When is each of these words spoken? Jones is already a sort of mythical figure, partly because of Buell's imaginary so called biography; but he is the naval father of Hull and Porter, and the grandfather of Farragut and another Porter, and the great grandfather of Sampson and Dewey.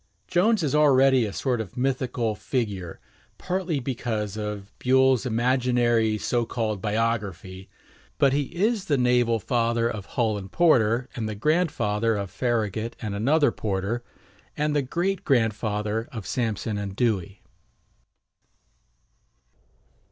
Jones 0.27 0.63
is 0.63 0.73
already 0.73 1.25
a 1.27 1.31
sort 1.31 1.61
of 1.61 1.77
mythical 1.77 2.33
figure, 2.33 2.99
partly 3.37 3.79
because 3.79 4.35
of 4.35 4.73
Buell's 4.79 5.27
imaginary 5.27 6.17
so 6.17 6.43
called 6.43 6.81
biography; 6.81 7.69
but 8.17 8.33
he 8.33 8.45
is 8.45 8.85
the 8.85 8.97
naval 8.97 9.37
father 9.39 9.87
of 9.87 10.07
Hull 10.07 10.39
and 10.39 10.51
Porter, 10.51 11.07
and 11.15 11.29
the 11.29 11.35
grandfather 11.35 12.15
of 12.17 12.31
Farragut 12.31 12.95
and 12.99 13.13
another 13.13 13.51
Porter, 13.51 14.03
and 14.57 14.75
the 14.75 14.81
great 14.81 15.23
grandfather 15.23 16.09
of 16.11 16.25
Sampson 16.25 16.79
and 16.79 16.95
Dewey. 16.95 17.43